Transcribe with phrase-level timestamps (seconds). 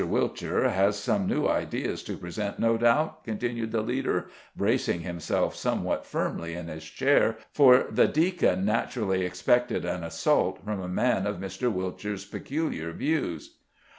[0.03, 6.07] Whilcher has some new ideas to present, no doubt," continued the leader, bracing himself somewhat
[6.07, 11.37] firmly in his chair, for the Deacon naturally expected an assault from a man of
[11.37, 11.71] Mr.
[11.71, 13.57] Whilcher's peculiar views.